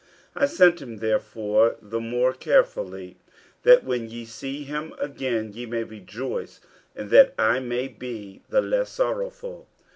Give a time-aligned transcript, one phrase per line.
[0.35, 3.17] 50:002:028 I sent him therefore the more carefully,
[3.61, 6.59] that, when ye see him again, ye may rejoice,
[6.95, 9.67] and that I may be the less sorrowful.